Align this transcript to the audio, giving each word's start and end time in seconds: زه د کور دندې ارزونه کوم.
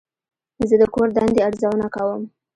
زه 0.69 0.75
د 0.81 0.83
کور 0.93 1.07
دندې 1.17 1.39
ارزونه 1.47 1.87
کوم. 1.95 2.21